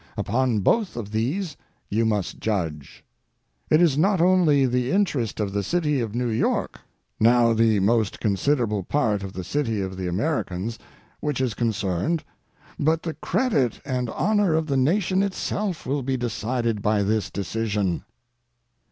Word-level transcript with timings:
Upon 0.17 0.61
both 0.61 0.95
of 0.97 1.11
these 1.11 1.55
you 1.87 2.05
must 2.07 2.39
judge. 2.39 3.03
"It 3.69 3.79
is 3.83 3.99
not 3.99 4.19
only 4.19 4.65
the 4.65 4.89
interest 4.89 5.39
of 5.39 5.53
the 5.53 5.61
city 5.61 5.99
of 5.99 6.15
New 6.15 6.27
York, 6.29 6.79
now 7.19 7.53
the 7.53 7.79
most 7.81 8.19
considerable 8.19 8.81
part 8.81 9.21
of 9.21 9.33
the 9.33 9.43
city 9.43 9.79
of 9.79 9.97
the 9.97 10.07
Americans, 10.07 10.79
which 11.19 11.39
is 11.39 11.53
concerned, 11.53 12.23
but 12.79 13.03
the 13.03 13.13
credit 13.13 13.79
and 13.85 14.09
honor 14.09 14.55
of 14.55 14.65
the 14.65 14.75
nation 14.75 15.21
itself 15.21 15.85
will 15.85 16.01
be 16.01 16.17
decided 16.17 16.81
by 16.81 17.03
this 17.03 17.29
decision." 17.29 18.03